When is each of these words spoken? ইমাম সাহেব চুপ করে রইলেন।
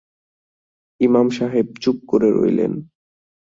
ইমাম 1.01 1.27
সাহেব 1.29 1.67
চুপ 1.81 1.97
করে 2.07 2.29
রইলেন। 2.31 2.73